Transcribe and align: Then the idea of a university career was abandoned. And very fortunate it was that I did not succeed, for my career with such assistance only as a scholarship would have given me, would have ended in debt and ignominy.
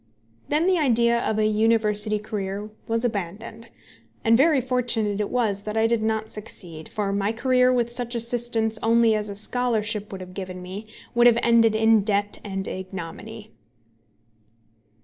Then 0.49 0.65
the 0.65 0.79
idea 0.79 1.19
of 1.19 1.37
a 1.37 1.45
university 1.45 2.17
career 2.17 2.71
was 2.87 3.05
abandoned. 3.05 3.69
And 4.23 4.35
very 4.35 4.59
fortunate 4.59 5.19
it 5.21 5.29
was 5.29 5.61
that 5.61 5.77
I 5.77 5.85
did 5.85 6.01
not 6.01 6.31
succeed, 6.31 6.89
for 6.89 7.13
my 7.13 7.31
career 7.31 7.71
with 7.71 7.91
such 7.91 8.15
assistance 8.15 8.79
only 8.81 9.13
as 9.13 9.29
a 9.29 9.35
scholarship 9.35 10.11
would 10.11 10.21
have 10.21 10.33
given 10.33 10.59
me, 10.59 10.87
would 11.13 11.27
have 11.27 11.37
ended 11.43 11.75
in 11.75 12.01
debt 12.01 12.39
and 12.43 12.67
ignominy. 12.67 13.51